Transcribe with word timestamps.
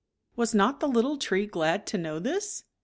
Was 0.35 0.55
not 0.55 0.79
the 0.79 0.87
little 0.87 1.15
tree 1.19 1.45
glad 1.45 1.85
to 1.85 1.97
know 1.99 2.17
this? 2.17 2.63